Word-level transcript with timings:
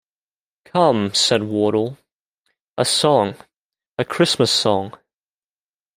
‘Come,’ 0.65 1.13
said 1.13 1.43
Wardle, 1.43 1.99
‘a 2.75 2.85
song— 2.85 3.35
a 3.99 4.03
Christmas 4.03 4.51
song!' 4.51 4.97